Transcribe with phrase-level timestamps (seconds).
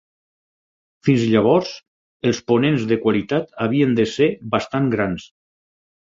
[1.07, 1.73] Fins llavors,
[2.31, 5.27] els ponents de qualitat havien de ser bastant grans.